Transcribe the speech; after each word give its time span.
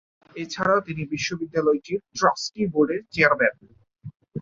এছাড়া 0.35 0.75
তিনি 0.87 1.01
বিশ্ববিদ্যালয়টির 1.13 2.01
ট্রাস্টি 2.17 2.61
বোর্ডের 2.73 3.01
চেয়ারম্যান। 3.13 3.55